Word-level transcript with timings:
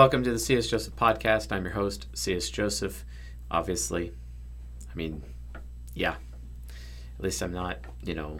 Welcome 0.00 0.24
to 0.24 0.32
the 0.32 0.38
C.S. 0.38 0.66
Joseph 0.66 0.96
podcast. 0.96 1.52
I'm 1.52 1.62
your 1.62 1.74
host, 1.74 2.06
C.S. 2.14 2.48
Joseph. 2.48 3.04
Obviously, 3.50 4.14
I 4.90 4.94
mean, 4.94 5.22
yeah. 5.92 6.14
At 7.18 7.22
least 7.22 7.42
I'm 7.42 7.52
not, 7.52 7.80
you 8.02 8.14
know. 8.14 8.38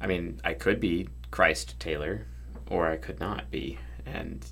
I 0.00 0.06
mean, 0.06 0.40
I 0.44 0.54
could 0.54 0.80
be 0.80 1.10
Chris 1.30 1.66
Taylor, 1.78 2.26
or 2.70 2.86
I 2.86 2.96
could 2.96 3.20
not 3.20 3.50
be. 3.50 3.78
And 4.06 4.46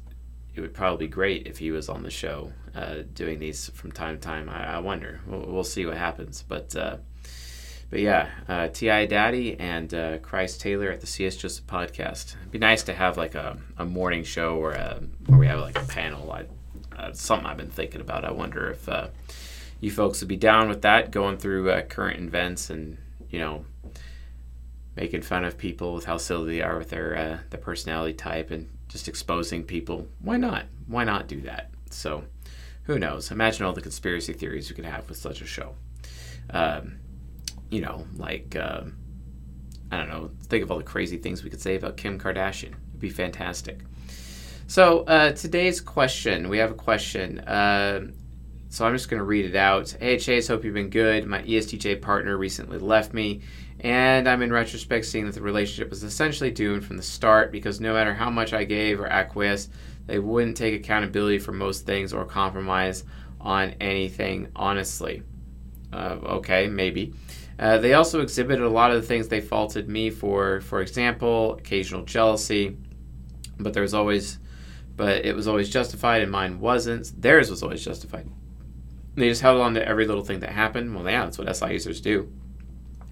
it 0.55 0.61
would 0.61 0.75
probably 0.75 1.07
be 1.07 1.11
great 1.11 1.47
if 1.47 1.57
he 1.57 1.71
was 1.71 1.89
on 1.89 2.03
the 2.03 2.11
show 2.11 2.53
uh, 2.75 2.97
doing 3.15 3.39
these 3.39 3.71
from 3.71 3.91
time 3.91 4.17
to 4.17 4.21
time. 4.21 4.51
I, 4.51 4.75
I 4.75 4.79
wonder. 4.81 5.23
We'll, 5.27 5.47
we'll, 5.47 5.65
see 5.65 5.87
what 5.87 5.97
happens. 5.97 6.45
But 6.47 6.77
uh, 6.77 6.99
but 7.95 8.01
yeah, 8.01 8.29
uh, 8.49 8.67
Ti 8.67 9.07
Daddy 9.07 9.57
and 9.61 9.95
uh, 9.95 10.19
Chris 10.19 10.59
Taylor 10.59 10.91
at 10.91 11.01
the 11.01 11.07
CS 11.07 11.37
Joseph 11.37 11.65
podcast. 11.69 12.35
It'd 12.35 12.51
be 12.51 12.59
nice 12.59 12.83
to 12.83 12.93
have 12.93 13.17
like 13.17 13.37
a, 13.37 13.57
a 13.79 13.85
morning 13.85 14.25
show 14.25 14.57
or 14.57 14.73
a, 14.73 15.01
where 15.27 15.39
we 15.39 15.47
have 15.47 15.61
like 15.61 15.79
a 15.81 15.85
panel. 15.85 16.33
I, 16.33 16.47
uh, 17.01 17.13
something 17.13 17.47
I've 17.47 17.57
been 17.57 17.71
thinking 17.71 18.01
about. 18.01 18.25
I 18.25 18.33
wonder 18.33 18.69
if 18.69 18.89
uh, 18.89 19.11
you 19.79 19.93
folks 19.93 20.21
would 20.21 20.29
be 20.29 20.35
down 20.35 20.69
with 20.69 20.83
that, 20.83 21.13
going 21.13 21.37
through 21.37 21.71
uh, 21.71 21.83
current 21.83 22.19
events 22.19 22.69
and 22.69 22.99
you 23.31 23.39
know 23.39 23.65
making 24.97 25.23
fun 25.23 25.45
of 25.45 25.57
people 25.57 25.95
with 25.95 26.07
how 26.07 26.17
silly 26.17 26.57
they 26.57 26.63
are 26.63 26.77
with 26.77 26.91
their 26.91 27.17
uh, 27.17 27.39
their 27.51 27.61
personality 27.61 28.15
type 28.15 28.51
and 28.51 28.69
just 28.89 29.07
exposing 29.07 29.63
people. 29.63 30.09
Why 30.19 30.37
not? 30.37 30.65
Why 30.89 31.05
not 31.05 31.29
do 31.29 31.41
that? 31.43 31.71
So, 31.91 32.25
who 32.87 32.99
knows? 32.99 33.31
Imagine 33.31 33.67
all 33.67 33.73
the 33.73 33.81
conspiracy 33.81 34.33
theories 34.33 34.69
you 34.69 34.75
could 34.75 34.85
have 34.85 35.09
with 35.09 35.19
such 35.19 35.41
a 35.41 35.47
show. 35.47 35.77
Um, 36.51 36.97
you 37.71 37.81
know, 37.81 38.07
like 38.17 38.57
uh, 38.57 38.83
I 39.91 39.97
don't 39.99 40.09
know. 40.09 40.31
Think 40.45 40.63
of 40.63 40.71
all 40.71 40.79
the 40.79 40.85
crazy 40.85 41.19
things 41.19 41.43
we 41.43 41.51
could 41.51 41.61
say 41.61 41.77
about 41.77 41.97
Kim 41.97 42.19
Kardashian. 42.19 42.75
It'd 42.89 43.01
be 43.01 43.11
fantastic. 43.11 43.81
So 44.67 45.01
uh, 45.01 45.33
today's 45.33 45.81
question, 45.81 46.49
we 46.49 46.59
have 46.59 46.71
a 46.71 46.75
question. 46.75 47.41
Uh, 47.41 48.09
so 48.71 48.85
I'm 48.85 48.95
just 48.95 49.09
going 49.09 49.19
to 49.19 49.25
read 49.25 49.45
it 49.45 49.55
out. 49.55 49.95
Hey 50.01 50.19
Chase, 50.19 50.49
hope 50.49 50.65
you've 50.65 50.75
been 50.75 50.91
good. 50.91 51.27
My 51.27 51.43
ESTJ 51.43 52.01
partner 52.03 52.37
recently 52.37 52.79
left 52.79 53.13
me, 53.13 53.43
and 53.81 54.29
I'm 54.29 54.43
in 54.43 54.53
retrospect 54.53 55.05
seeing 55.05 55.27
that 55.27 55.35
the 55.35 55.43
relationship 55.43 55.91
was 55.91 56.03
essentially 56.03 56.51
doomed 56.51 56.85
from 56.85 56.97
the 56.97 57.03
start 57.03 57.53
because 57.53 57.81
no 57.81 57.93
matter 57.93 58.15
how 58.15 58.31
much 58.31 58.53
I 58.53 58.65
gave 58.65 58.99
or 59.01 59.07
acquiesced, 59.07 59.71
they 60.07 60.19
wouldn't 60.19 60.57
take 60.57 60.75
accountability 60.75 61.39
for 61.39 61.53
most 61.53 61.87
things 61.87 62.13
or 62.13 62.25
compromise 62.25 63.05
on 63.41 63.75
anything 63.81 64.49
honestly. 64.57 65.23
Uh, 65.93 66.19
okay, 66.25 66.67
maybe. 66.67 67.15
Uh, 67.59 67.79
they 67.79 67.95
also 67.95 68.21
exhibited 68.21 68.65
a 68.65 68.69
lot 68.69 68.91
of 68.91 69.01
the 69.01 69.07
things 69.07 69.29
they 69.29 69.41
faulted 69.41 69.89
me 69.89 70.11
for. 70.11 70.61
For 70.61 70.81
example, 70.81 71.55
occasional 71.55 72.03
jealousy, 72.03 72.77
but 73.59 73.73
there 73.73 73.83
was 73.83 73.95
always, 73.95 74.39
but 74.97 75.25
it 75.25 75.37
was 75.37 75.47
always 75.47 75.71
justified, 75.71 76.23
and 76.23 76.31
mine 76.31 76.61
wasn't. 76.61 77.21
Theirs 77.21 77.51
was 77.51 77.63
always 77.63 77.85
justified. 77.85 78.29
They 79.15 79.29
just 79.29 79.43
held 79.43 79.61
on 79.61 79.75
to 79.75 79.87
every 79.87 80.07
little 80.07 80.25
thing 80.25 80.41
that 80.41 80.51
happened. 80.51 80.95
Well, 80.95 81.09
yeah, 81.09 81.25
that's 81.25 81.39
what 81.39 81.55
SI 81.55 81.73
users 81.73 82.01
do. 82.01 82.33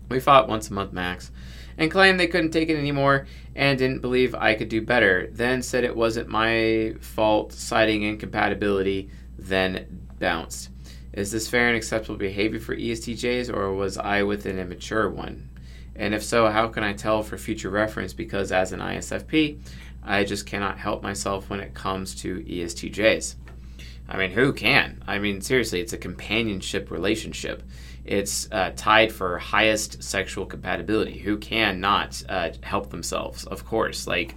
We 0.08 0.18
fought 0.18 0.48
once 0.48 0.68
a 0.68 0.74
month 0.74 0.92
max, 0.92 1.30
and 1.78 1.90
claimed 1.90 2.18
they 2.18 2.26
couldn't 2.26 2.50
take 2.50 2.68
it 2.68 2.76
anymore 2.76 3.26
and 3.54 3.78
didn't 3.78 4.00
believe 4.00 4.34
I 4.34 4.54
could 4.54 4.68
do 4.68 4.82
better. 4.82 5.28
Then 5.30 5.62
said 5.62 5.84
it 5.84 5.96
wasn't 5.96 6.28
my 6.28 6.94
fault, 7.00 7.52
citing 7.52 8.02
incompatibility. 8.02 9.10
Then 9.38 10.08
bounced. 10.18 10.70
Is 11.12 11.30
this 11.30 11.48
fair 11.48 11.68
and 11.68 11.76
acceptable 11.76 12.16
behavior 12.16 12.60
for 12.60 12.74
ESTJs, 12.74 13.54
or 13.54 13.74
was 13.74 13.98
I 13.98 14.22
with 14.22 14.46
an 14.46 14.58
immature 14.58 15.10
one? 15.10 15.50
And 15.94 16.14
if 16.14 16.22
so, 16.22 16.48
how 16.48 16.68
can 16.68 16.82
I 16.82 16.94
tell 16.94 17.22
for 17.22 17.36
future 17.36 17.68
reference? 17.68 18.14
Because 18.14 18.50
as 18.50 18.72
an 18.72 18.80
ISFP, 18.80 19.60
I 20.02 20.24
just 20.24 20.46
cannot 20.46 20.78
help 20.78 21.02
myself 21.02 21.50
when 21.50 21.60
it 21.60 21.74
comes 21.74 22.14
to 22.22 22.42
ESTJs. 22.42 23.36
I 24.08 24.16
mean, 24.16 24.30
who 24.30 24.52
can? 24.52 25.02
I 25.06 25.18
mean, 25.18 25.40
seriously, 25.40 25.80
it's 25.80 25.92
a 25.92 25.98
companionship 25.98 26.90
relationship. 26.90 27.62
It's 28.04 28.50
uh, 28.50 28.72
tied 28.74 29.12
for 29.12 29.38
highest 29.38 30.02
sexual 30.02 30.44
compatibility. 30.44 31.18
Who 31.18 31.38
can 31.38 31.80
not 31.80 32.22
uh, 32.28 32.50
help 32.62 32.90
themselves? 32.90 33.44
Of 33.44 33.64
course. 33.64 34.06
Like, 34.06 34.34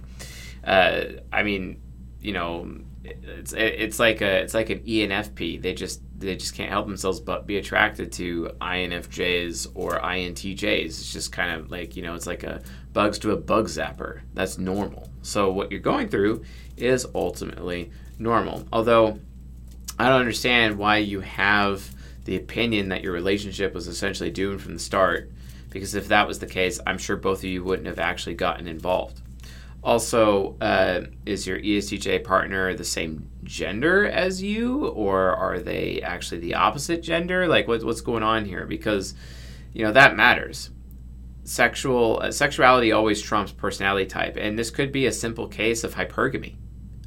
uh, 0.62 1.04
I 1.32 1.42
mean, 1.42 1.80
you 2.20 2.32
know, 2.32 2.78
it's 3.04 3.52
it's 3.52 3.98
like 3.98 4.20
a 4.20 4.42
it's 4.42 4.54
like 4.54 4.70
an 4.70 4.80
ENFP. 4.80 5.62
They 5.62 5.74
just 5.74 6.00
they 6.18 6.36
just 6.36 6.54
can't 6.54 6.70
help 6.70 6.86
themselves 6.86 7.20
but 7.20 7.46
be 7.46 7.58
attracted 7.58 8.12
to 8.12 8.50
INFJs 8.60 9.72
or 9.74 10.00
INTJs. 10.00 10.84
It's 10.84 11.12
just 11.12 11.32
kind 11.32 11.60
of 11.60 11.70
like 11.70 11.96
you 11.96 12.02
know 12.02 12.14
it's 12.14 12.26
like 12.26 12.42
a 12.42 12.62
bugs 12.92 13.18
to 13.20 13.32
a 13.32 13.36
bug 13.36 13.66
zapper. 13.66 14.20
That's 14.34 14.58
normal. 14.58 15.10
So 15.22 15.52
what 15.52 15.70
you're 15.70 15.80
going 15.80 16.08
through 16.08 16.44
is 16.76 17.06
ultimately 17.14 17.90
normal. 18.18 18.66
Although 18.72 19.18
I 19.98 20.08
don't 20.08 20.20
understand 20.20 20.78
why 20.78 20.98
you 20.98 21.20
have 21.20 21.90
the 22.24 22.36
opinion 22.36 22.88
that 22.88 23.02
your 23.02 23.12
relationship 23.12 23.72
was 23.72 23.86
essentially 23.86 24.30
doomed 24.30 24.60
from 24.60 24.74
the 24.74 24.80
start. 24.80 25.30
Because 25.70 25.94
if 25.94 26.08
that 26.08 26.26
was 26.26 26.38
the 26.38 26.46
case, 26.46 26.80
I'm 26.86 26.98
sure 26.98 27.16
both 27.16 27.38
of 27.38 27.44
you 27.44 27.62
wouldn't 27.62 27.86
have 27.86 27.98
actually 27.98 28.34
gotten 28.34 28.66
involved. 28.66 29.20
Also, 29.86 30.56
uh, 30.60 31.02
is 31.26 31.46
your 31.46 31.60
ESTJ 31.60 32.24
partner 32.24 32.74
the 32.74 32.82
same 32.82 33.30
gender 33.44 34.04
as 34.04 34.42
you, 34.42 34.88
or 34.88 35.32
are 35.32 35.60
they 35.60 36.02
actually 36.02 36.40
the 36.40 36.54
opposite 36.54 37.04
gender? 37.04 37.46
Like, 37.46 37.68
what, 37.68 37.84
what's 37.84 38.00
going 38.00 38.24
on 38.24 38.46
here? 38.46 38.66
Because, 38.66 39.14
you 39.72 39.84
know, 39.84 39.92
that 39.92 40.16
matters. 40.16 40.70
Sexual 41.44 42.18
uh, 42.20 42.32
sexuality 42.32 42.90
always 42.90 43.22
trumps 43.22 43.52
personality 43.52 44.06
type, 44.06 44.36
and 44.36 44.58
this 44.58 44.70
could 44.70 44.90
be 44.90 45.06
a 45.06 45.12
simple 45.12 45.46
case 45.46 45.84
of 45.84 45.94
hypergamy. 45.94 46.56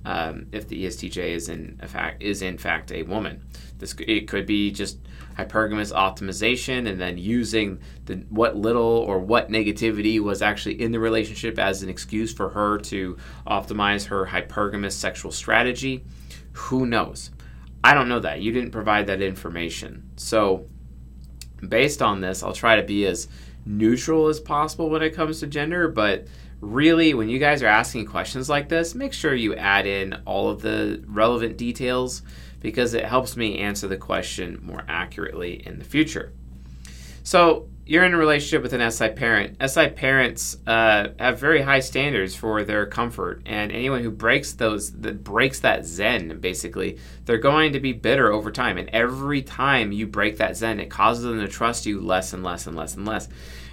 Um, 0.10 0.48
if 0.52 0.68
the 0.68 0.86
ESTJ 0.86 1.18
is 1.18 1.50
in 1.50 1.78
fact 1.86 2.24
is 2.24 2.42
in 2.42 2.58
fact 2.58 2.92
a 2.92 3.04
woman, 3.04 3.44
this 3.78 3.94
it 4.00 4.28
could 4.28 4.48
be 4.48 4.72
just 4.72 4.98
hypergamous 5.38 5.94
optimization 5.94 6.90
and 6.90 7.00
then 7.00 7.20
using 7.20 7.80
the 8.06 8.16
what 8.30 8.56
little 8.56 8.82
or 8.82 9.20
what 9.20 9.52
negativity 9.52 10.20
was 10.20 10.42
actually 10.42 10.82
in 10.82 10.92
the 10.92 11.00
relationship 11.00 11.60
as 11.60 11.84
an 11.84 11.90
excuse 11.90 12.34
for 12.34 12.50
her 12.50 12.80
to 12.80 13.18
optimize 13.46 14.08
her 14.08 14.26
hypergamous 14.26 14.94
sexual 14.94 15.32
strategy. 15.32 16.04
Who 16.54 16.88
knows? 16.88 17.30
I 17.84 17.94
don't 17.94 18.10
know 18.10 18.20
that. 18.22 18.42
You 18.42 18.52
didn't 18.52 18.72
provide 18.72 19.06
that 19.08 19.22
information. 19.22 20.10
So, 20.16 20.66
based 21.68 22.02
on 22.02 22.20
this, 22.20 22.42
I'll 22.42 22.54
try 22.54 22.78
to 22.78 22.84
be 22.84 23.06
as 23.06 23.28
neutral 23.64 24.28
as 24.28 24.40
possible 24.40 24.90
when 24.90 25.04
it 25.04 25.12
comes 25.12 25.40
to 25.42 25.46
gender, 25.46 25.88
but 25.88 26.26
really, 26.62 27.14
when 27.14 27.30
you 27.30 27.40
guys 27.40 27.64
are 27.64 27.68
asking 27.68 28.06
questions 28.06 28.50
like 28.50 28.70
this, 28.70 28.96
make 28.96 29.14
sure 29.14 29.34
you 29.34 29.56
add 29.56 29.86
in 29.86 30.22
all 30.26 30.50
of 30.50 30.62
the 30.62 31.04
relevant 31.08 31.58
details 31.58 32.22
because 32.60 32.94
it 32.94 33.06
helps 33.06 33.38
me 33.38 33.60
answer 33.60 33.88
the 33.88 33.98
question 33.98 34.60
more 34.62 34.84
accurately 34.88 35.66
in 35.66 35.80
the 35.80 35.86
future. 35.86 36.34
So, 37.24 37.70
you're 37.90 38.04
in 38.04 38.14
a 38.14 38.18
relationship 38.18 38.62
with 38.62 38.74
an 38.74 38.92
SI 38.92 39.10
parent. 39.10 39.58
SI 39.68 39.90
parents 39.90 40.58
uh, 40.68 41.08
have 41.18 41.40
very 41.40 41.64
high 41.64 41.80
standards 41.80 42.36
for 42.36 42.64
their 42.64 42.86
comfort, 42.86 43.42
and 43.48 43.72
anyone 43.72 44.04
who 44.04 44.12
breaks 44.12 44.54
those, 44.54 44.92
that 45.02 45.24
breaks 45.24 45.62
that 45.62 45.88
zen, 45.88 46.40
basically, 46.40 47.00
they're 47.26 47.40
going 47.40 47.74
to 47.74 47.80
be 47.80 47.92
bitter 47.92 48.32
over 48.32 48.52
time. 48.52 48.78
And 48.78 48.90
every 48.90 49.42
time 49.42 49.92
you 49.92 50.06
break 50.06 50.38
that 50.38 50.56
zen, 50.56 50.80
it 50.80 50.92
causes 50.92 51.24
them 51.24 51.40
to 51.40 51.48
trust 51.48 51.88
you 51.88 52.00
less 52.00 52.32
and 52.32 52.44
less 52.44 52.68
and 52.68 52.78
less 52.78 52.96
and 52.96 53.08
less. 53.08 53.28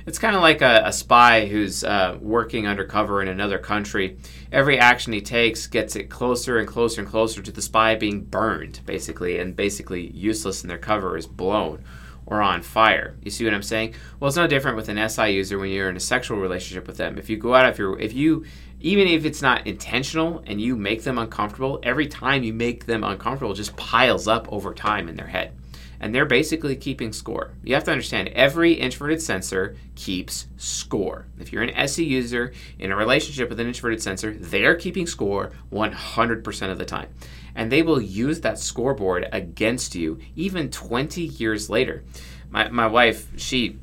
It's 0.06 0.21
kind 0.21 0.37
of 0.37 0.43
like 0.43 0.62
a, 0.62 0.83
a, 0.84 0.93
spy 0.93 1.47
who's 1.47 1.83
uh, 1.83 2.17
working 2.21 2.65
undercover 2.69 3.22
in 3.22 3.27
another 3.27 3.59
country. 3.59 4.19
Every 4.53 4.78
action 4.78 5.12
he 5.12 5.21
takes 5.21 5.66
gets 5.66 5.97
it 5.97 6.09
closer 6.09 6.59
and 6.59 6.69
closer 6.69 7.01
and 7.01 7.10
closer 7.10 7.42
to 7.42 7.51
the 7.51 7.60
spy 7.60 7.97
being 7.97 8.21
burned, 8.22 8.83
basically, 8.86 9.41
and 9.41 9.57
basically 9.57 10.07
useless 10.13 10.63
and 10.63 10.71
their 10.71 10.78
cover 10.78 11.16
is 11.16 11.27
blown 11.27 11.83
or 12.25 12.41
on 12.41 12.63
fire. 12.63 13.16
You 13.25 13.33
see 13.33 13.45
what 13.45 13.53
I'm 13.53 13.65
saying? 13.65 13.95
Well, 14.21 14.28
it's 14.28 14.36
no 14.36 14.47
different 14.47 14.77
with 14.77 14.89
an 14.89 15.09
SI 15.09 15.30
user 15.30 15.59
when 15.59 15.71
you're 15.71 15.91
in 15.91 15.97
a 15.97 16.01
sexual 16.01 16.39
relationship 16.39 16.86
with 16.86 16.98
them. 16.98 17.19
If 17.19 17.28
you 17.28 17.36
go 17.36 17.54
out 17.54 17.69
of 17.69 17.77
your, 17.77 17.98
if 17.98 18.13
you, 18.13 18.45
even 18.80 19.09
if 19.09 19.25
it's 19.25 19.42
not 19.42 19.66
intentional 19.66 20.41
and 20.47 20.60
you 20.60 20.77
make 20.77 21.03
them 21.03 21.19
uncomfortable, 21.19 21.80
every 21.83 22.07
time 22.07 22.45
you 22.45 22.53
make 22.53 22.86
them 22.86 23.03
uncomfortable, 23.03 23.54
just 23.54 23.77
piles 23.77 24.28
up 24.28 24.47
over 24.53 24.72
time 24.72 25.09
in 25.09 25.16
their 25.16 25.27
head 25.27 25.53
and 26.01 26.15
they're 26.15 26.27
basically 26.27 26.77
keeping 26.77 27.13
score. 27.13 27.53
You 27.63 27.75
have 27.75 27.84
to 27.84 27.91
understand 27.91 28.28
every 28.28 28.72
introverted 28.72 29.22
sensor 29.22 29.77
keeps 29.95 30.47
score. 30.57 31.27
If 31.39 31.53
you're 31.53 31.63
an 31.63 31.71
SE 31.71 32.04
user 32.04 32.53
in 32.78 32.93
a 32.93 32.97
relationship 32.97 33.48
with 33.48 33.60
an 33.60 33.66
introverted 33.66 34.03
sensor, 34.03 34.34
they're 34.34 34.75
keeping 34.75 35.07
score 35.07 35.53
100% 35.72 36.71
of 36.71 36.78
the 36.78 36.84
time. 36.84 37.09
And 37.54 37.72
they 37.72 37.83
will 37.83 38.01
use 38.01 38.41
that 38.43 38.59
scoreboard 38.59 39.28
against 39.33 39.95
you 39.95 40.19
even 40.34 40.71
20 40.71 41.22
years 41.22 41.71
later. 41.71 42.04
My, 42.51 42.69
my 42.69 42.87
wife, 42.87 43.28
she 43.37 43.78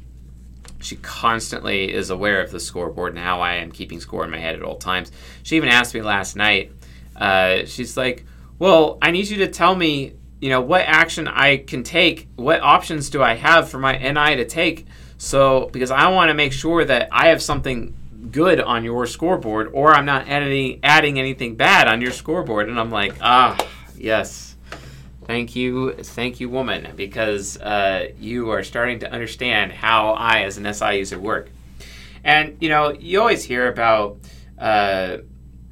she 0.83 0.97
constantly 0.97 1.93
is 1.93 2.09
aware 2.09 2.41
of 2.41 2.51
the 2.51 2.59
scoreboard 2.59 3.13
and 3.13 3.23
how 3.23 3.39
I 3.39 3.55
am 3.55 3.71
keeping 3.71 4.01
score 4.01 4.25
in 4.25 4.29
my 4.29 4.39
head 4.39 4.55
at 4.55 4.63
all 4.63 4.75
times. 4.75 5.11
She 5.41 5.55
even 5.55 5.69
asked 5.69 5.93
me 5.93 6.01
last 6.01 6.35
night, 6.35 6.73
uh, 7.15 7.65
she's 7.65 7.95
like, 7.95 8.25
Well, 8.59 8.97
I 9.01 9.11
need 9.11 9.29
you 9.29 9.37
to 9.37 9.47
tell 9.47 9.75
me 9.75 10.13
you 10.43 10.49
know, 10.49 10.59
what 10.59 10.81
action 10.81 11.25
I 11.25 11.55
can 11.55 11.83
take, 11.83 12.27
what 12.35 12.59
options 12.59 13.09
do 13.09 13.23
I 13.23 13.35
have 13.35 13.69
for 13.69 13.79
my 13.79 13.97
NI 13.97 14.35
to 14.35 14.43
take? 14.43 14.85
So, 15.17 15.69
because 15.71 15.89
I 15.89 16.09
want 16.09 16.31
to 16.31 16.33
make 16.33 16.51
sure 16.51 16.83
that 16.83 17.07
I 17.13 17.27
have 17.27 17.41
something 17.41 17.95
good 18.29 18.59
on 18.59 18.83
your 18.83 19.05
scoreboard, 19.05 19.69
or 19.71 19.93
I'm 19.93 20.03
not 20.03 20.27
adding 20.27 20.81
adding 20.83 21.17
anything 21.17 21.55
bad 21.55 21.87
on 21.87 22.01
your 22.01 22.11
scoreboard. 22.11 22.67
And 22.67 22.77
I'm 22.77 22.91
like, 22.91 23.15
ah, 23.21 23.57
yes, 23.95 24.57
thank 25.23 25.55
you, 25.55 25.93
thank 25.93 26.41
you, 26.41 26.49
woman, 26.49 26.91
because 26.97 27.57
uh, 27.61 28.09
you 28.19 28.49
are 28.49 28.63
starting 28.63 28.99
to 28.99 29.09
understand 29.09 29.71
how 29.71 30.09
I, 30.11 30.41
as 30.41 30.57
an 30.57 30.73
SI 30.73 30.97
user, 30.97 31.17
work. 31.17 31.51
And 32.21 32.57
you 32.59 32.67
know, 32.67 32.91
you 32.91 33.21
always 33.21 33.45
hear 33.45 33.69
about. 33.69 34.17
Uh, 34.59 35.19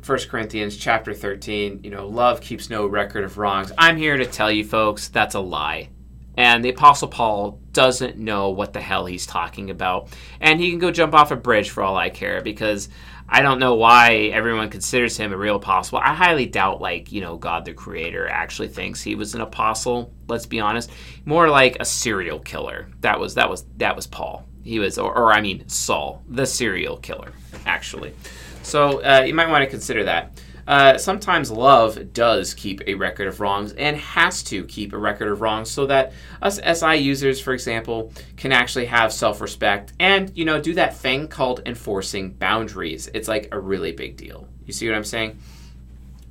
1 0.05 0.17
Corinthians 0.29 0.77
chapter 0.77 1.13
13, 1.13 1.81
you 1.83 1.91
know, 1.91 2.07
love 2.07 2.41
keeps 2.41 2.69
no 2.71 2.87
record 2.87 3.23
of 3.23 3.37
wrongs. 3.37 3.71
I'm 3.77 3.97
here 3.97 4.17
to 4.17 4.25
tell 4.25 4.51
you 4.51 4.63
folks 4.63 5.09
that's 5.09 5.35
a 5.35 5.39
lie. 5.39 5.89
And 6.35 6.65
the 6.65 6.69
Apostle 6.69 7.07
Paul 7.07 7.59
doesn't 7.71 8.17
know 8.17 8.49
what 8.49 8.73
the 8.73 8.81
hell 8.81 9.05
he's 9.05 9.27
talking 9.27 9.69
about. 9.69 10.09
And 10.39 10.59
he 10.59 10.71
can 10.71 10.79
go 10.79 10.89
jump 10.89 11.13
off 11.13 11.29
a 11.29 11.35
bridge 11.35 11.69
for 11.69 11.83
all 11.83 11.97
I 11.97 12.09
care 12.09 12.41
because 12.41 12.89
I 13.29 13.43
don't 13.43 13.59
know 13.59 13.75
why 13.75 14.31
everyone 14.33 14.69
considers 14.69 15.17
him 15.17 15.33
a 15.33 15.37
real 15.37 15.57
apostle. 15.57 15.99
I 15.99 16.13
highly 16.13 16.47
doubt, 16.47 16.81
like, 16.81 17.11
you 17.11 17.21
know, 17.21 17.37
God 17.37 17.65
the 17.65 17.73
Creator 17.73 18.27
actually 18.27 18.69
thinks 18.69 19.01
he 19.01 19.15
was 19.15 19.35
an 19.35 19.41
apostle, 19.41 20.11
let's 20.27 20.47
be 20.47 20.59
honest. 20.59 20.89
More 21.25 21.47
like 21.47 21.77
a 21.79 21.85
serial 21.85 22.39
killer. 22.39 22.89
That 23.01 23.19
was 23.19 23.35
that 23.35 23.49
was 23.49 23.65
that 23.77 23.95
was 23.95 24.07
Paul. 24.07 24.47
He 24.63 24.79
was 24.79 24.97
or, 24.97 25.15
or 25.15 25.31
I 25.31 25.41
mean 25.41 25.67
Saul, 25.69 26.23
the 26.27 26.45
serial 26.45 26.97
killer, 26.97 27.33
actually. 27.65 28.13
So 28.63 29.03
uh, 29.03 29.23
you 29.25 29.33
might 29.33 29.49
want 29.49 29.63
to 29.63 29.69
consider 29.69 30.03
that. 30.05 30.41
Uh, 30.67 30.97
sometimes 30.97 31.51
love 31.51 32.13
does 32.13 32.53
keep 32.53 32.81
a 32.87 32.93
record 32.93 33.27
of 33.27 33.39
wrongs 33.39 33.73
and 33.73 33.97
has 33.97 34.43
to 34.43 34.63
keep 34.65 34.93
a 34.93 34.97
record 34.97 35.27
of 35.27 35.41
wrongs 35.41 35.69
so 35.69 35.85
that 35.87 36.13
us 36.41 36.59
SI 36.63 36.95
users, 36.95 37.41
for 37.41 37.53
example, 37.53 38.13
can 38.37 38.51
actually 38.51 38.85
have 38.85 39.11
self-respect 39.11 39.93
and 39.99 40.31
you 40.35 40.45
know 40.45 40.61
do 40.61 40.73
that 40.73 40.95
thing 40.95 41.27
called 41.27 41.61
enforcing 41.65 42.31
boundaries. 42.31 43.09
It's 43.13 43.27
like 43.27 43.49
a 43.51 43.59
really 43.59 43.91
big 43.91 44.17
deal. 44.17 44.47
You 44.65 44.73
see 44.73 44.87
what 44.87 44.95
I'm 44.95 45.03
saying? 45.03 45.39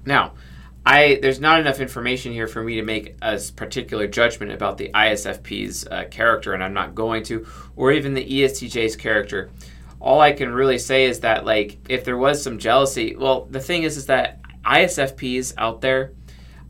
Now, 0.06 0.32
I 0.86 1.18
there's 1.20 1.40
not 1.40 1.60
enough 1.60 1.80
information 1.80 2.32
here 2.32 2.46
for 2.46 2.62
me 2.62 2.76
to 2.76 2.82
make 2.82 3.16
a 3.20 3.38
particular 3.56 4.06
judgment 4.06 4.52
about 4.52 4.78
the 4.78 4.90
ISFP's 4.94 5.86
uh, 5.86 6.04
character, 6.10 6.54
and 6.54 6.64
I'm 6.64 6.72
not 6.72 6.94
going 6.94 7.24
to, 7.24 7.46
or 7.76 7.92
even 7.92 8.14
the 8.14 8.24
ESTJ's 8.24 8.96
character 8.96 9.50
all 10.00 10.20
I 10.20 10.32
can 10.32 10.52
really 10.52 10.78
say 10.78 11.04
is 11.04 11.20
that 11.20 11.44
like 11.44 11.78
if 11.88 12.04
there 12.04 12.16
was 12.16 12.42
some 12.42 12.58
jealousy, 12.58 13.14
well, 13.16 13.46
the 13.50 13.60
thing 13.60 13.82
is 13.82 13.96
is 13.96 14.06
that 14.06 14.40
ISFPs 14.64 15.54
out 15.58 15.80
there, 15.80 16.12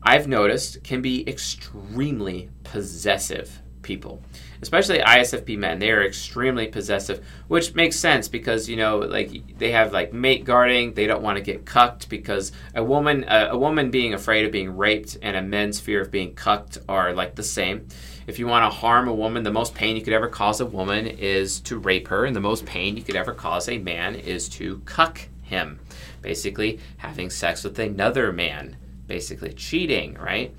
I've 0.03 0.27
noticed 0.27 0.83
can 0.83 1.01
be 1.01 1.27
extremely 1.27 2.49
possessive 2.63 3.61
people. 3.81 4.21
Especially 4.61 4.99
ISFP 4.99 5.57
men, 5.57 5.79
they 5.79 5.89
are 5.89 6.03
extremely 6.03 6.67
possessive, 6.67 7.25
which 7.47 7.73
makes 7.73 7.95
sense 7.95 8.27
because 8.27 8.69
you 8.69 8.75
know, 8.75 8.99
like 8.99 9.57
they 9.57 9.71
have 9.71 9.91
like 9.91 10.13
mate 10.13 10.45
guarding. 10.45 10.93
They 10.93 11.07
don't 11.07 11.23
want 11.23 11.37
to 11.37 11.43
get 11.43 11.65
cucked 11.65 12.09
because 12.09 12.51
a 12.75 12.83
woman, 12.83 13.25
a, 13.27 13.49
a 13.51 13.57
woman 13.57 13.89
being 13.89 14.13
afraid 14.13 14.45
of 14.45 14.51
being 14.51 14.77
raped 14.77 15.17
and 15.21 15.35
a 15.35 15.41
man's 15.41 15.79
fear 15.79 16.01
of 16.01 16.11
being 16.11 16.35
cucked 16.35 16.77
are 16.87 17.13
like 17.13 17.35
the 17.35 17.43
same. 17.43 17.87
If 18.27 18.39
you 18.39 18.47
want 18.47 18.71
to 18.71 18.77
harm 18.77 19.07
a 19.07 19.13
woman, 19.13 19.43
the 19.43 19.51
most 19.51 19.73
pain 19.73 19.95
you 19.95 20.01
could 20.01 20.13
ever 20.13 20.27
cause 20.27 20.61
a 20.61 20.65
woman 20.65 21.07
is 21.07 21.59
to 21.61 21.77
rape 21.77 22.07
her, 22.09 22.25
and 22.25 22.35
the 22.35 22.41
most 22.41 22.65
pain 22.65 22.95
you 22.95 23.03
could 23.03 23.15
ever 23.15 23.33
cause 23.33 23.67
a 23.67 23.77
man 23.77 24.15
is 24.15 24.47
to 24.49 24.81
cuck 24.85 25.27
him. 25.41 25.79
Basically, 26.21 26.79
having 26.97 27.29
sex 27.29 27.63
with 27.63 27.77
another 27.79 28.31
man. 28.31 28.77
Basically, 29.07 29.53
cheating, 29.53 30.13
right? 30.15 30.55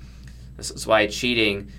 This 0.57 0.71
is 0.71 0.85
why 0.85 1.07
cheating. 1.07 1.71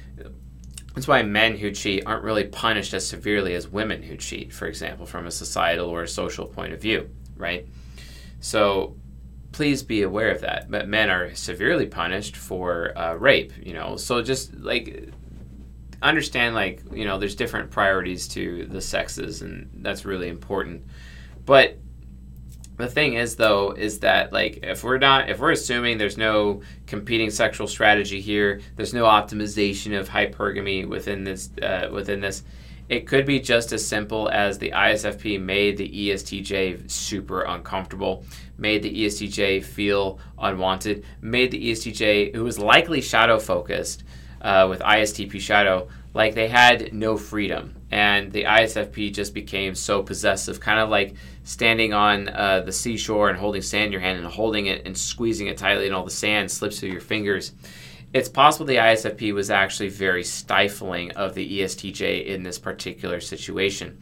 That's 0.95 1.09
why 1.09 1.23
men 1.23 1.57
who 1.57 1.71
cheat 1.71 2.05
aren't 2.07 2.25
really 2.25 2.45
punished 2.45 2.95
as 2.95 3.07
severely 3.07 3.55
as 3.55 3.69
women 3.69 4.03
who 4.03 4.17
cheat, 4.17 4.53
for 4.53 4.67
example, 4.67 5.07
from 5.07 5.27
a 5.27 5.31
societal 5.31 5.89
or 5.89 6.03
a 6.03 6.09
social 6.09 6.47
point 6.47 6.73
of 6.73 6.81
view, 6.81 7.11
right? 7.37 7.67
So 8.41 8.97
please 9.53 9.83
be 9.83 10.03
aware 10.03 10.31
of 10.31 10.41
that. 10.41 10.71
But 10.71 10.89
men 10.89 11.11
are 11.11 11.35
severely 11.35 11.87
punished 11.87 12.37
for 12.37 12.97
uh, 12.97 13.15
rape, 13.15 13.53
you 13.61 13.73
know. 13.73 13.97
So 13.97 14.23
just 14.23 14.55
like 14.55 15.11
understand 16.09 16.55
like 16.55 16.83
you 16.93 17.05
know 17.05 17.19
there's 17.19 17.35
different 17.35 17.71
priorities 17.71 18.29
to 18.29 18.67
the 18.67 18.81
sexes 18.81 19.43
and 19.43 19.71
that's 19.77 20.05
really 20.05 20.29
important. 20.29 20.85
But 21.45 21.79
the 22.77 22.89
thing 22.89 23.15
is 23.15 23.37
though 23.37 23.73
is 23.73 24.01
that 24.01 24.33
like 24.33 24.61
if 24.63 24.85
we're 24.85 24.99
not 24.99 25.31
if 25.31 25.39
we're 25.39 25.53
assuming 25.53 25.99
there's 25.99 26.19
no 26.19 26.63
competing 26.87 27.31
sexual 27.31 27.69
strategy 27.69 28.21
here 28.21 28.61
there's 28.75 28.93
no 28.93 29.05
optimization 29.05 29.99
of 29.99 30.09
hypergamy 30.09 30.87
within 30.87 31.23
this 31.23 31.51
uh, 31.63 31.89
within 31.93 32.21
this 32.21 32.43
it 32.89 33.07
could 33.07 33.25
be 33.25 33.41
just 33.41 33.73
as 33.73 33.87
simple 33.87 34.29
as 34.29 34.59
the 34.59 34.71
ISFP 34.71 35.41
made 35.41 35.79
the 35.79 35.89
ESTJ 35.89 36.91
super 36.91 37.43
uncomfortable, 37.43 38.25
made 38.59 38.83
the 38.83 39.07
ESTJ 39.07 39.65
feel 39.65 40.19
unwanted, 40.39 41.05
made 41.23 41.51
the 41.51 41.71
ESTJ, 41.71 42.35
who 42.35 42.45
was 42.45 42.59
likely 42.59 43.01
shadow 43.01 43.39
focused, 43.39 44.05
uh, 44.45 44.67
with 44.69 44.81
ISTP 44.81 45.41
Shadow, 45.41 45.89
like 46.13 46.35
they 46.35 46.49
had 46.49 46.93
no 46.93 47.17
freedom. 47.17 47.75
And 47.91 48.31
the 48.31 48.45
ISFP 48.45 49.13
just 49.13 49.35
became 49.35 49.75
so 49.75 50.03
possessive, 50.03 50.61
kind 50.61 50.79
of 50.79 50.91
like 50.91 51.15
standing 51.43 51.93
on 51.93 52.29
uh, 52.29 52.61
the 52.61 52.73
seashore 52.73 53.31
and 53.31 53.39
holding 53.39 53.63
sand 53.63 53.87
in 53.87 53.93
your 53.93 54.01
hand 54.01 54.19
and 54.19 54.27
holding 54.27 54.67
it 54.67 54.87
and 54.87 54.97
squeezing 54.97 55.47
it 55.47 55.57
tightly, 55.57 55.87
and 55.87 55.95
all 55.95 56.05
the 56.05 56.11
sand 56.11 56.51
slips 56.51 56.79
through 56.79 56.91
your 56.91 57.01
fingers. 57.01 57.53
It's 58.13 58.29
possible 58.29 58.67
the 58.67 58.77
ISFP 58.77 59.35
was 59.35 59.51
actually 59.51 59.89
very 59.89 60.23
stifling 60.23 61.11
of 61.13 61.35
the 61.35 61.61
ESTJ 61.61 62.27
in 62.27 62.45
this 62.45 62.59
particular 62.59 63.21
situation. 63.21 63.99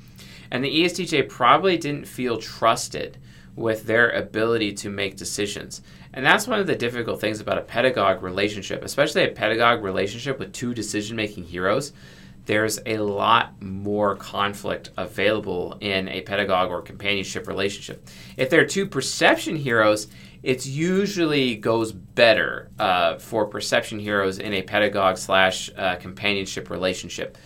And 0.50 0.62
the 0.62 0.82
ESTJ 0.82 1.30
probably 1.30 1.78
didn't 1.78 2.06
feel 2.06 2.36
trusted 2.36 3.16
with 3.56 3.84
their 3.84 4.10
ability 4.10 4.72
to 4.72 4.90
make 4.90 5.16
decisions. 5.16 5.82
And 6.14 6.24
that's 6.24 6.46
one 6.46 6.60
of 6.60 6.66
the 6.66 6.76
difficult 6.76 7.20
things 7.20 7.40
about 7.40 7.58
a 7.58 7.62
pedagogue 7.62 8.22
relationship, 8.22 8.84
especially 8.84 9.24
a 9.24 9.32
pedagogue 9.32 9.82
relationship 9.82 10.38
with 10.38 10.52
two 10.52 10.74
decision 10.74 11.16
making 11.16 11.44
heroes. 11.44 11.92
There's 12.44 12.80
a 12.86 12.98
lot 12.98 13.62
more 13.62 14.16
conflict 14.16 14.90
available 14.96 15.76
in 15.80 16.08
a 16.08 16.22
pedagogue 16.22 16.70
or 16.70 16.82
companionship 16.82 17.46
relationship. 17.46 18.08
If 18.36 18.50
there 18.50 18.60
are 18.60 18.66
two 18.66 18.86
perception 18.86 19.56
heroes, 19.56 20.08
it 20.42 20.66
usually 20.66 21.54
goes 21.54 21.92
better 21.92 22.68
uh, 22.78 23.18
for 23.18 23.46
perception 23.46 24.00
heroes 24.00 24.40
in 24.40 24.52
a 24.54 24.62
pedagogue 24.62 25.18
slash 25.18 25.70
uh, 25.76 25.96
companionship 25.96 26.68
relationship. 26.68 27.38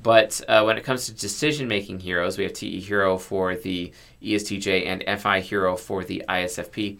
But 0.00 0.40
uh, 0.48 0.62
when 0.62 0.78
it 0.78 0.84
comes 0.84 1.06
to 1.06 1.12
decision 1.12 1.66
making 1.66 2.00
heroes, 2.00 2.38
we 2.38 2.44
have 2.44 2.52
TE 2.52 2.80
hero 2.80 3.18
for 3.18 3.56
the 3.56 3.92
ESTJ 4.22 4.86
and 4.86 5.20
FI 5.20 5.40
hero 5.40 5.76
for 5.76 6.04
the 6.04 6.22
ISFP 6.28 6.98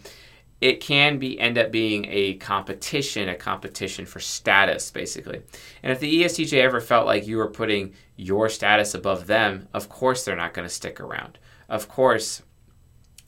it 0.60 0.80
can 0.80 1.18
be 1.18 1.38
end 1.38 1.56
up 1.56 1.70
being 1.70 2.06
a 2.08 2.34
competition, 2.34 3.28
a 3.28 3.34
competition 3.34 4.04
for 4.04 4.18
status, 4.18 4.90
basically. 4.90 5.40
And 5.82 5.92
if 5.92 6.00
the 6.00 6.22
ESTJ 6.22 6.54
ever 6.58 6.80
felt 6.80 7.06
like 7.06 7.26
you 7.26 7.36
were 7.36 7.48
putting 7.48 7.94
your 8.16 8.48
status 8.48 8.94
above 8.94 9.26
them, 9.26 9.68
of 9.72 9.88
course 9.88 10.24
they're 10.24 10.36
not 10.36 10.54
going 10.54 10.66
to 10.66 10.74
stick 10.74 11.00
around. 11.00 11.38
Of 11.68 11.88
course, 11.88 12.42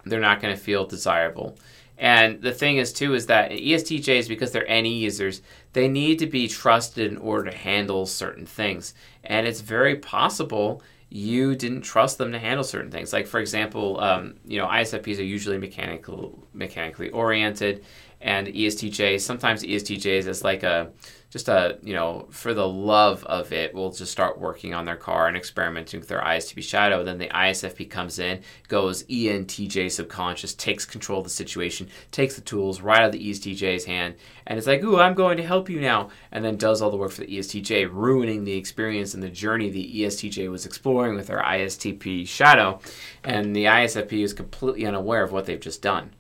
they're 0.05 0.19
not 0.19 0.41
going 0.41 0.55
to 0.55 0.61
feel 0.61 0.87
desirable. 0.87 1.57
And 2.01 2.41
the 2.41 2.53
thing 2.53 2.79
is, 2.79 2.95
too, 2.95 3.13
is 3.15 3.27
that 3.27 3.51
ESTJs, 3.51 4.27
because 4.27 4.53
they're 4.53 4.67
NE 4.67 4.89
users, 4.89 5.43
they 5.75 5.87
need 5.87 6.19
to 6.21 6.27
be 6.27 6.49
trusted 6.49 7.13
in 7.13 7.19
order 7.19 7.51
to 7.51 7.57
handle 7.57 8.07
certain 8.07 8.47
things. 8.47 8.95
And 9.23 9.47
it's 9.47 9.61
very 9.61 9.97
possible 9.97 10.83
you 11.11 11.57
didn't 11.57 11.83
trust 11.83 12.19
them 12.19 12.33
to 12.33 12.39
handle 12.39 12.65
certain 12.65 12.91
things. 12.91 13.13
Like 13.13 13.27
for 13.27 13.41
example, 13.41 14.01
um, 14.01 14.37
you 14.47 14.59
know, 14.59 14.67
ISFPs 14.67 15.19
are 15.19 15.25
usually 15.25 15.59
mechanical, 15.59 16.47
mechanically 16.55 17.11
oriented, 17.11 17.85
and 18.21 18.49
ESTJs 18.49 19.21
sometimes 19.21 19.63
ESTJs 19.63 20.27
is 20.27 20.45
like 20.45 20.63
a 20.63 20.91
just 21.31 21.49
a 21.49 21.79
you 21.83 21.95
know 21.95 22.27
for 22.31 22.53
the 22.53 22.67
love 22.67 23.25
of 23.25 23.53
it 23.53 23.73
will 23.73 23.91
just 23.93 24.11
start 24.11 24.39
working 24.39 24.75
on 24.75 24.85
their 24.85 24.97
car 24.97 25.29
and 25.29 25.37
experimenting 25.37 26.01
with 26.01 26.09
their 26.09 26.21
ISTP 26.21 26.63
shadow. 26.63 27.05
Then 27.05 27.19
the 27.19 27.29
ISFP 27.29 27.89
comes 27.89 28.19
in 28.19 28.41
goes 28.69 29.05
ENTJ 29.05 29.91
subconscious 29.91 30.55
takes 30.55 30.85
control 30.85 31.21
of 31.21 31.25
the 31.25 31.31
situation 31.31 31.89
takes 32.11 32.35
the 32.35 32.41
tools 32.41 32.81
right 32.81 32.99
out 32.99 33.07
of 33.07 33.13
the 33.13 33.31
ESTJ's 33.31 33.85
hand 33.85 34.17
and 34.47 34.59
it's 34.59 34.67
like 34.67 34.83
ooh 34.83 34.99
I'm 34.99 35.15
going 35.15 35.37
to 35.37 35.47
help 35.47 35.71
you 35.71 35.81
now 35.81 36.11
and 36.33 36.45
then 36.45 36.57
does 36.57 36.83
all 36.83 36.91
the 36.91 36.97
work 36.97 37.13
for 37.13 37.21
the 37.21 37.39
ESTJ 37.39 37.89
ruining 37.91 38.45
the 38.45 38.57
experience 38.57 39.15
and 39.15 39.23
the 39.23 39.31
journey 39.31 39.71
the 39.71 40.03
ESTJ 40.03 40.51
was 40.51 40.67
exploring 40.67 41.15
with 41.15 41.29
their 41.29 41.43
ISTP 41.43 42.27
shadow 42.27 42.81
and 43.25 43.55
the 43.55 43.65
ISFP 43.65 44.25
is 44.25 44.35
completely 44.35 44.85
unaware 44.85 45.23
of 45.23 45.33
what 45.33 45.47
they've 45.47 45.61
just 45.61 45.81
done. 45.81 46.11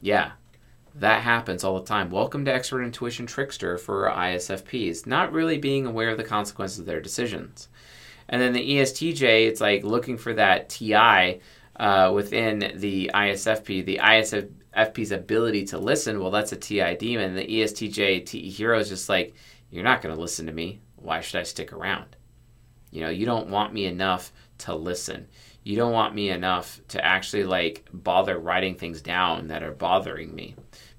Yeah 0.00 0.32
that 0.98 1.22
happens 1.22 1.62
all 1.62 1.78
the 1.78 1.84
time. 1.84 2.10
Welcome 2.10 2.46
to 2.46 2.54
Expert 2.54 2.82
Intuition 2.82 3.26
Trickster 3.26 3.76
for 3.76 4.10
ISFPs, 4.10 5.06
not 5.06 5.32
really 5.32 5.58
being 5.58 5.84
aware 5.84 6.08
of 6.08 6.16
the 6.16 6.24
consequences 6.24 6.78
of 6.78 6.86
their 6.86 7.02
decisions. 7.02 7.68
And 8.30 8.40
then 8.40 8.54
the 8.54 8.66
ESTJ, 8.66 9.46
it's 9.46 9.60
like 9.60 9.84
looking 9.84 10.16
for 10.16 10.32
that 10.32 10.70
TI 10.70 11.40
uh, 11.78 12.12
within 12.14 12.72
the 12.76 13.10
ISFP. 13.12 13.84
The 13.84 14.00
ISFP's 14.02 15.12
ability 15.12 15.66
to 15.66 15.78
listen, 15.78 16.18
well, 16.18 16.30
that's 16.30 16.52
a 16.52 16.56
TI 16.56 16.96
demon. 16.96 17.34
The 17.34 17.46
ESTJ 17.46 18.24
TE 18.24 18.50
hero 18.50 18.78
is 18.78 18.88
just 18.88 19.10
like, 19.10 19.34
you're 19.70 19.84
not 19.84 20.00
going 20.00 20.14
to 20.14 20.20
listen 20.20 20.46
to 20.46 20.52
me. 20.52 20.80
Why 20.96 21.20
should 21.20 21.40
I 21.40 21.44
stick 21.44 21.74
around? 21.74 22.16
You 22.90 23.02
know, 23.02 23.10
you 23.10 23.26
don't 23.26 23.48
want 23.48 23.74
me 23.74 23.84
enough 23.84 24.32
to 24.58 24.74
listen 24.74 25.26
you 25.66 25.74
don't 25.74 25.92
want 25.92 26.14
me 26.14 26.30
enough 26.30 26.80
to 26.86 27.04
actually 27.04 27.42
like 27.42 27.84
bother 27.92 28.38
writing 28.38 28.76
things 28.76 29.02
down 29.02 29.48
that 29.48 29.64
are 29.64 29.72
bothering 29.72 30.32
me 30.32 30.54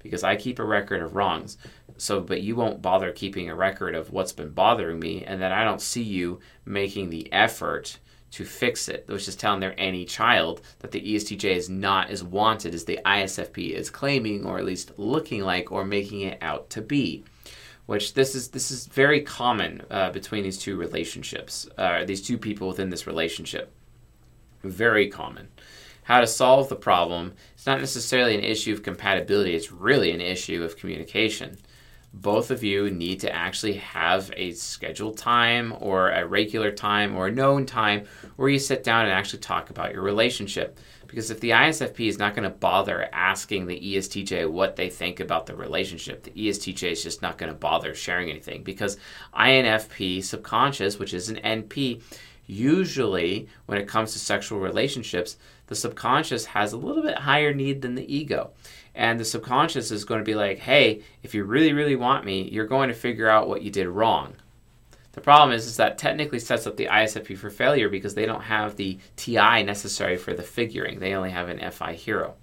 because 0.08 0.24
I 0.24 0.36
keep 0.36 0.58
a 0.58 0.64
record 0.64 1.02
of 1.02 1.14
wrongs. 1.14 1.58
So, 1.98 2.20
but 2.20 2.42
you 2.42 2.56
won't 2.56 2.80
bother 2.80 3.12
keeping 3.12 3.50
a 3.50 3.54
record 3.54 3.94
of 3.94 4.10
what's 4.10 4.32
been 4.32 4.50
bothering 4.50 4.98
me, 4.98 5.24
and 5.24 5.42
then 5.42 5.52
I 5.52 5.64
don't 5.64 5.82
see 5.82 6.02
you 6.02 6.40
making 6.64 7.10
the 7.10 7.30
effort 7.32 7.98
to 8.30 8.44
fix 8.44 8.88
it, 8.88 9.04
which 9.08 9.26
is 9.26 9.36
telling 9.36 9.60
their 9.60 9.74
NE 9.74 10.04
child 10.04 10.60
that 10.80 10.90
the 10.90 11.00
ESTJ 11.00 11.44
is 11.44 11.68
not 11.68 12.10
as 12.10 12.22
wanted 12.22 12.74
as 12.74 12.84
the 12.84 13.00
ISFP 13.04 13.72
is 13.72 13.90
claiming, 13.90 14.44
or 14.44 14.58
at 14.58 14.64
least 14.64 14.98
looking 14.98 15.42
like, 15.42 15.72
or 15.72 15.84
making 15.84 16.20
it 16.20 16.38
out 16.40 16.70
to 16.70 16.82
be. 16.82 17.24
Which 17.86 18.14
this 18.14 18.34
is 18.34 18.48
this 18.48 18.70
is 18.70 18.86
very 18.86 19.22
common 19.22 19.82
uh, 19.90 20.10
between 20.10 20.42
these 20.42 20.58
two 20.58 20.76
relationships, 20.76 21.66
uh, 21.78 22.04
these 22.04 22.20
two 22.20 22.36
people 22.36 22.68
within 22.68 22.90
this 22.90 23.06
relationship. 23.06 23.72
Very 24.62 25.08
common. 25.08 25.48
How 26.08 26.20
to 26.20 26.26
solve 26.26 26.70
the 26.70 26.74
problem? 26.74 27.34
It's 27.52 27.66
not 27.66 27.80
necessarily 27.80 28.34
an 28.34 28.42
issue 28.42 28.72
of 28.72 28.82
compatibility. 28.82 29.54
It's 29.54 29.70
really 29.70 30.10
an 30.10 30.22
issue 30.22 30.64
of 30.64 30.78
communication 30.78 31.58
both 32.12 32.50
of 32.50 32.64
you 32.64 32.90
need 32.90 33.20
to 33.20 33.34
actually 33.34 33.74
have 33.74 34.30
a 34.34 34.52
scheduled 34.52 35.18
time 35.18 35.74
or 35.78 36.10
a 36.10 36.26
regular 36.26 36.70
time 36.70 37.14
or 37.14 37.26
a 37.26 37.32
known 37.32 37.66
time 37.66 38.06
where 38.36 38.48
you 38.48 38.58
sit 38.58 38.82
down 38.82 39.04
and 39.04 39.12
actually 39.12 39.40
talk 39.40 39.70
about 39.70 39.92
your 39.92 40.02
relationship. 40.02 40.78
Because 41.06 41.30
if 41.30 41.40
the 41.40 41.50
ISFP 41.50 42.08
is 42.08 42.18
not 42.18 42.34
going 42.34 42.48
to 42.48 42.54
bother 42.54 43.08
asking 43.12 43.66
the 43.66 43.80
ESTJ 43.80 44.50
what 44.50 44.76
they 44.76 44.90
think 44.90 45.20
about 45.20 45.46
the 45.46 45.56
relationship, 45.56 46.22
the 46.22 46.30
ESTJ 46.32 46.92
is 46.92 47.02
just 47.02 47.22
not 47.22 47.38
going 47.38 47.50
to 47.50 47.58
bother 47.58 47.94
sharing 47.94 48.30
anything. 48.30 48.62
Because 48.62 48.98
INFP 49.34 50.22
subconscious, 50.22 50.98
which 50.98 51.14
is 51.14 51.30
an 51.30 51.36
NP, 51.36 52.02
usually 52.48 53.46
when 53.66 53.78
it 53.78 53.86
comes 53.86 54.12
to 54.12 54.18
sexual 54.18 54.58
relationships, 54.58 55.36
the 55.68 55.76
subconscious 55.76 56.46
has 56.46 56.72
a 56.72 56.76
little 56.76 57.02
bit 57.02 57.18
higher 57.18 57.54
need 57.54 57.82
than 57.82 57.94
the 57.94 58.12
ego. 58.12 58.50
And 58.94 59.20
the 59.20 59.24
subconscious 59.24 59.92
is 59.92 60.04
going 60.04 60.18
to 60.18 60.24
be 60.24 60.34
like, 60.34 60.58
hey, 60.58 61.02
if 61.22 61.34
you 61.34 61.44
really, 61.44 61.72
really 61.72 61.94
want 61.94 62.24
me, 62.24 62.48
you're 62.48 62.66
going 62.66 62.88
to 62.88 62.94
figure 62.94 63.28
out 63.28 63.48
what 63.48 63.62
you 63.62 63.70
did 63.70 63.86
wrong. 63.86 64.34
The 65.12 65.20
problem 65.20 65.54
is, 65.54 65.66
is 65.66 65.76
that 65.76 65.98
technically 65.98 66.38
sets 66.38 66.66
up 66.66 66.76
the 66.76 66.86
ISFP 66.86 67.36
for 67.36 67.50
failure 67.50 67.88
because 67.88 68.14
they 68.14 68.26
don't 68.26 68.42
have 68.42 68.76
the 68.76 68.98
TI 69.16 69.62
necessary 69.62 70.16
for 70.16 70.32
the 70.32 70.42
figuring. 70.42 70.98
They 70.98 71.14
only 71.14 71.30
have 71.30 71.48
an 71.48 71.70
FI 71.70 71.94
hero. 71.94 72.34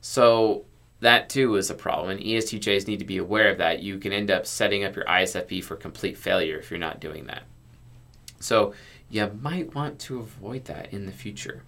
So 0.00 0.64
that 1.00 1.28
too 1.28 1.54
is 1.56 1.70
a 1.70 1.74
problem, 1.74 2.10
and 2.10 2.20
ESTJs 2.20 2.86
need 2.86 2.98
to 2.98 3.04
be 3.04 3.18
aware 3.18 3.50
of 3.50 3.58
that. 3.58 3.82
You 3.82 3.98
can 3.98 4.12
end 4.12 4.30
up 4.30 4.46
setting 4.46 4.84
up 4.84 4.96
your 4.96 5.04
ISFP 5.06 5.62
for 5.62 5.76
complete 5.76 6.18
failure 6.18 6.58
if 6.58 6.70
you're 6.70 6.78
not 6.78 7.00
doing 7.00 7.26
that. 7.26 7.44
So 8.40 8.74
you 9.14 9.30
might 9.40 9.74
want 9.74 10.00
to 10.00 10.18
avoid 10.18 10.64
that 10.64 10.92
in 10.92 11.06
the 11.06 11.12
future. 11.12 11.62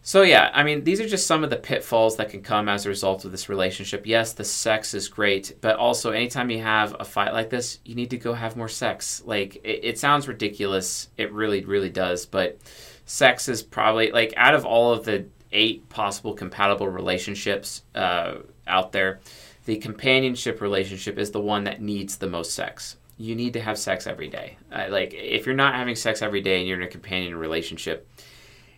So 0.00 0.22
yeah, 0.22 0.50
I 0.52 0.64
mean, 0.64 0.84
these 0.84 1.00
are 1.00 1.08
just 1.08 1.26
some 1.26 1.44
of 1.44 1.50
the 1.50 1.56
pitfalls 1.56 2.16
that 2.16 2.30
can 2.30 2.42
come 2.42 2.68
as 2.68 2.84
a 2.84 2.90
result 2.90 3.24
of 3.24 3.30
this 3.30 3.48
relationship. 3.48 4.06
Yes, 4.06 4.32
the 4.32 4.44
sex 4.44 4.94
is 4.94 5.08
great, 5.08 5.56
but 5.60 5.76
also 5.76 6.10
anytime 6.10 6.50
you 6.50 6.62
have 6.62 6.96
a 6.98 7.04
fight 7.04 7.32
like 7.32 7.50
this, 7.50 7.78
you 7.84 7.94
need 7.94 8.10
to 8.10 8.18
go 8.18 8.32
have 8.32 8.56
more 8.56 8.68
sex. 8.68 9.22
Like 9.24 9.56
it, 9.56 9.80
it 9.82 9.98
sounds 9.98 10.28
ridiculous, 10.28 11.08
it 11.16 11.32
really, 11.32 11.64
really 11.64 11.90
does, 11.90 12.26
but 12.26 12.58
sex 13.06 13.48
is 13.48 13.62
probably 13.62 14.10
like 14.10 14.32
out 14.36 14.54
of 14.54 14.64
all 14.64 14.92
of 14.92 15.04
the 15.04 15.26
eight 15.52 15.88
possible 15.88 16.34
compatible 16.34 16.88
relationships 16.88 17.82
uh, 17.94 18.36
out 18.66 18.92
there, 18.92 19.20
the 19.64 19.76
companionship 19.76 20.60
relationship 20.60 21.18
is 21.18 21.30
the 21.30 21.40
one 21.40 21.64
that 21.64 21.80
needs 21.80 22.16
the 22.16 22.26
most 22.26 22.54
sex. 22.54 22.96
You 23.16 23.34
need 23.34 23.52
to 23.52 23.60
have 23.60 23.78
sex 23.78 24.06
every 24.06 24.28
day. 24.28 24.56
Uh, 24.72 24.86
like 24.88 25.14
if 25.14 25.46
you're 25.46 25.54
not 25.54 25.74
having 25.74 25.94
sex 25.94 26.22
every 26.22 26.40
day 26.40 26.58
and 26.58 26.68
you're 26.68 26.80
in 26.80 26.86
a 26.86 26.90
companion 26.90 27.36
relationship 27.36 28.08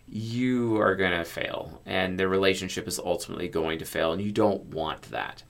you 0.07 0.79
are 0.79 0.95
going 0.95 1.11
to 1.11 1.25
fail. 1.25 1.81
And 1.85 2.17
the 2.17 2.27
relationship 2.27 2.87
is 2.87 2.99
ultimately 2.99 3.49
going 3.49 3.79
to 3.79 3.85
fail 3.85 4.13
and 4.13 4.21
you 4.21 4.31
don't 4.31 4.63
want 4.67 5.03
that. 5.03 5.43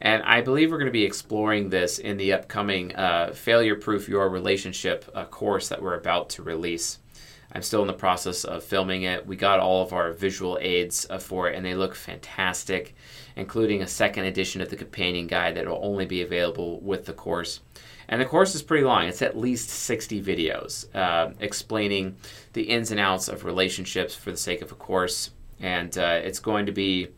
And 0.00 0.22
i 0.24 0.40
believe 0.40 0.70
we're 0.70 0.78
going 0.78 0.86
to 0.86 0.92
be 0.92 1.04
exploring 1.04 1.68
this 1.68 1.98
in 1.98 2.16
the 2.16 2.32
upcoming 2.32 2.96
uh, 2.96 3.32
failure 3.32 3.76
proof 3.76 4.08
your 4.08 4.28
relationship 4.28 5.08
uh, 5.14 5.24
course 5.26 5.68
that 5.68 5.80
we're 5.80 5.94
about 5.94 6.30
to 6.30 6.42
release. 6.42 6.98
I'm 7.54 7.62
still 7.62 7.82
in 7.82 7.86
the 7.86 7.92
process 7.92 8.44
of 8.44 8.64
filming 8.64 9.02
it. 9.02 9.26
We 9.26 9.36
got 9.36 9.60
all 9.60 9.82
of 9.82 9.92
our 9.92 10.12
visual 10.12 10.58
aids 10.60 11.06
uh, 11.08 11.18
for 11.18 11.48
it 11.48 11.54
and 11.54 11.64
they 11.64 11.74
look 11.74 11.94
fantastic 11.94 12.96
including 13.36 13.82
a 13.82 13.86
second 13.86 14.24
edition 14.24 14.60
of 14.60 14.70
the 14.70 14.76
companion 14.76 15.26
guide 15.26 15.54
that 15.56 15.66
will 15.66 15.80
only 15.82 16.06
be 16.06 16.22
available 16.22 16.80
with 16.80 17.06
the 17.06 17.12
course 17.12 17.60
and 18.12 18.20
the 18.20 18.26
course 18.26 18.54
is 18.54 18.62
pretty 18.62 18.84
long. 18.84 19.06
It's 19.06 19.22
at 19.22 19.38
least 19.38 19.70
60 19.70 20.22
videos 20.22 20.94
uh, 20.94 21.32
explaining 21.40 22.16
the 22.52 22.64
ins 22.64 22.90
and 22.90 23.00
outs 23.00 23.28
of 23.28 23.44
relationships 23.44 24.14
for 24.14 24.30
the 24.30 24.36
sake 24.36 24.60
of 24.60 24.70
a 24.70 24.74
course. 24.74 25.30
And 25.60 25.96
uh, 25.96 26.20
it's 26.22 26.38
going 26.38 26.66
to 26.66 26.72
be 26.72 27.08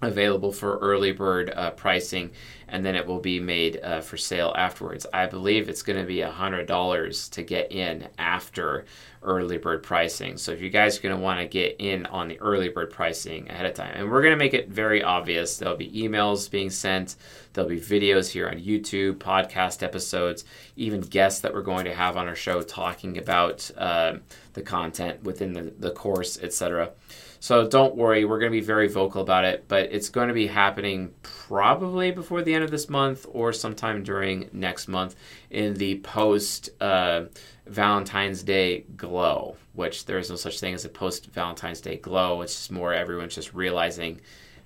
available 0.00 0.52
for 0.52 0.78
early 0.78 1.12
bird 1.12 1.52
uh, 1.54 1.70
pricing 1.72 2.30
and 2.68 2.84
then 2.84 2.94
it 2.94 3.06
will 3.06 3.18
be 3.18 3.40
made 3.40 3.80
uh, 3.82 4.00
for 4.00 4.16
sale 4.16 4.54
afterwards. 4.56 5.06
I 5.12 5.26
believe 5.26 5.68
it's 5.68 5.82
going 5.82 5.98
to 5.98 6.04
be 6.04 6.18
$100 6.18 7.30
to 7.30 7.42
get 7.42 7.72
in 7.72 8.08
after 8.18 8.84
early 9.22 9.56
bird 9.56 9.82
pricing. 9.82 10.36
So 10.36 10.52
if 10.52 10.60
you 10.60 10.68
guys 10.70 10.98
are 10.98 11.02
going 11.02 11.16
to 11.16 11.20
want 11.20 11.40
to 11.40 11.46
get 11.46 11.76
in 11.78 12.06
on 12.06 12.28
the 12.28 12.38
early 12.40 12.68
bird 12.68 12.90
pricing 12.90 13.48
ahead 13.48 13.66
of 13.66 13.74
time, 13.74 13.92
and 13.94 14.10
we're 14.10 14.22
going 14.22 14.34
to 14.34 14.38
make 14.38 14.54
it 14.54 14.68
very 14.68 15.02
obvious, 15.02 15.56
there'll 15.56 15.76
be 15.76 15.90
emails 15.90 16.50
being 16.50 16.70
sent, 16.70 17.16
there'll 17.52 17.70
be 17.70 17.80
videos 17.80 18.30
here 18.30 18.48
on 18.48 18.58
YouTube, 18.58 19.16
podcast 19.16 19.82
episodes, 19.82 20.44
even 20.76 21.00
guests 21.00 21.40
that 21.40 21.54
we're 21.54 21.62
going 21.62 21.86
to 21.86 21.94
have 21.94 22.16
on 22.16 22.28
our 22.28 22.36
show 22.36 22.60
talking 22.60 23.16
about 23.16 23.70
uh, 23.78 24.16
the 24.52 24.62
content 24.62 25.22
within 25.24 25.54
the, 25.54 25.72
the 25.78 25.90
course, 25.90 26.38
etc. 26.40 26.92
So 27.40 27.68
don't 27.68 27.94
worry, 27.94 28.24
we're 28.24 28.40
going 28.40 28.50
to 28.50 28.58
be 28.58 28.64
very 28.64 28.88
vocal 28.88 29.22
about 29.22 29.44
it, 29.44 29.66
but 29.68 29.92
it's 29.92 30.08
going 30.08 30.28
to 30.28 30.34
be 30.34 30.48
happening 30.48 31.14
probably 31.22 32.10
before 32.10 32.42
the 32.42 32.52
end 32.52 32.64
of 32.64 32.70
this 32.70 32.88
month 32.88 33.26
or 33.30 33.52
sometime 33.52 34.02
during 34.02 34.48
next 34.52 34.88
month 34.88 35.14
in 35.50 35.74
the 35.74 36.00
post 36.00 36.70
uh, 36.80 37.26
Valentine's 37.66 38.42
Day 38.42 38.84
glow, 38.96 39.56
which 39.74 40.06
there 40.06 40.18
is 40.18 40.30
no 40.30 40.36
such 40.36 40.58
thing 40.58 40.74
as 40.74 40.84
a 40.84 40.88
post 40.88 41.26
Valentine's 41.26 41.80
Day 41.80 41.96
glow. 41.96 42.42
It's 42.42 42.54
just 42.54 42.72
more 42.72 42.92
everyone's 42.92 43.34
just 43.34 43.54
realizing 43.54 44.20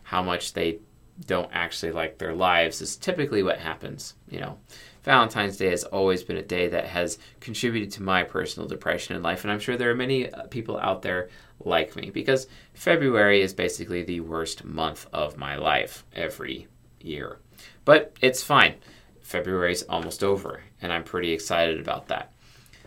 how 0.05 0.23
much 0.23 0.55
they 0.55 0.79
don't 1.26 1.50
actually 1.52 1.93
like 1.93 2.19
their 2.19 2.35
lives 2.35 2.81
is 2.81 2.97
typically 2.97 3.43
what 3.43 3.59
happens, 3.59 4.14
you 4.29 4.41
know. 4.41 4.59
Valentine's 5.05 5.57
Day 5.57 5.69
has 5.71 5.85
always 5.85 6.23
been 6.23 6.37
a 6.37 6.43
day 6.43 6.69
that 6.69 6.87
has 6.87 7.19
contributed 7.41 7.91
to 7.93 8.02
my 8.02 8.23
personal 8.23 8.69
depression 8.69 9.17
in 9.17 9.23
life, 9.23 9.43
and 9.43 9.52
I'm 9.52 9.59
sure 9.59 9.76
there 9.76 9.91
are 9.91 9.97
many 9.97 10.33
uh, 10.33 10.45
people 10.45 10.79
out 10.79 11.02
there 11.02 11.29
like 11.66 11.97
me 11.97 12.11
because 12.11 12.47
February 12.75 13.42
is 13.42 13.52
basically 13.52 14.02
the 14.02 14.21
worst 14.21 14.64
month 14.64 15.07
of 15.12 15.37
my 15.37 15.57
life 15.57 16.04
every 16.14 16.69
year. 17.00 17.38
But 17.85 18.16
it's 18.21 18.42
fine. 18.42 18.75
February's 19.23 19.83
almost 19.85 20.23
over, 20.23 20.62
and 20.81 20.92
I'm 20.92 21.04
pretty 21.04 21.33
excited 21.33 21.81
about 21.81 22.09
that. 22.09 22.33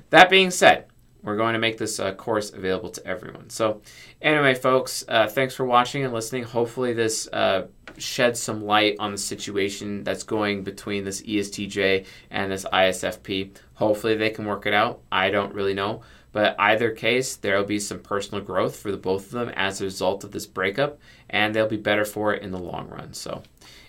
That 0.09 0.29
being 0.29 0.51
said, 0.51 0.85
we're 1.25 1.35
going 1.35 1.53
to 1.53 1.59
make 1.59 1.79
this 1.79 1.99
uh, 1.99 2.13
course 2.13 2.53
available 2.53 2.89
to 2.91 3.05
everyone. 3.05 3.49
So, 3.49 3.81
anyway, 4.21 4.53
folks, 4.53 5.03
uh, 5.07 5.27
thanks 5.27 5.55
for 5.55 5.65
watching 5.65 6.03
and 6.03 6.13
listening. 6.13 6.43
Hopefully, 6.43 6.93
this 6.93 7.27
uh, 7.33 7.65
sheds 7.97 8.39
some 8.39 8.63
light 8.63 8.95
on 8.99 9.11
the 9.11 9.17
situation 9.17 10.03
that's 10.03 10.21
going 10.21 10.63
between 10.63 11.03
this 11.03 11.23
ESTJ 11.23 12.05
and 12.29 12.51
this 12.51 12.65
ISFP. 12.71 13.55
Hopefully, 13.73 14.15
they 14.15 14.29
can 14.29 14.45
work 14.45 14.67
it 14.67 14.73
out. 14.73 15.01
I 15.11 15.31
don't 15.31 15.53
really 15.53 15.73
know. 15.73 16.03
But 16.35 16.57
either 16.59 16.91
case, 16.91 17.37
there 17.37 17.57
will 17.57 17.63
be 17.63 17.79
some 17.79 17.99
personal 17.99 18.43
growth 18.43 18.75
for 18.75 18.91
the 18.91 18.97
both 18.97 19.27
of 19.27 19.31
them 19.31 19.47
as 19.55 19.79
a 19.79 19.85
result 19.85 20.25
of 20.25 20.33
this 20.33 20.45
breakup, 20.45 20.99
and 21.29 21.55
they'll 21.55 21.65
be 21.65 21.77
better 21.77 22.03
for 22.03 22.33
it 22.33 22.43
in 22.43 22.51
the 22.51 22.59
long 22.59 22.89
run. 22.89 23.13
So, 23.13 23.41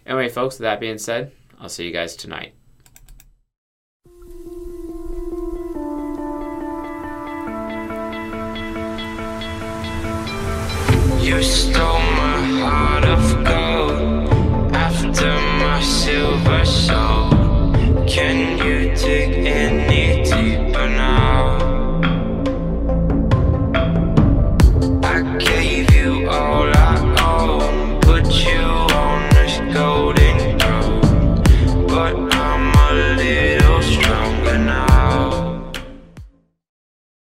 anyway, 0.06 0.28
folks, 0.28 0.54
with 0.54 0.62
that 0.62 0.78
being 0.78 0.98
said, 0.98 1.32
I'll 1.58 1.68
see 1.68 1.86
you 1.86 1.92
guys 1.92 2.14
tonight. 2.14 2.54
You 11.20 11.42
stole 11.42 11.98
my 11.98 12.44
heart 12.62 13.04
of 13.06 13.44
gold 13.44 14.72
after 14.72 15.32
my 15.58 15.82
silver 15.82 16.64
soul. 16.64 17.25